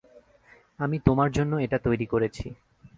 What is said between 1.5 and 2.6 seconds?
এটা তৈরি করেছি।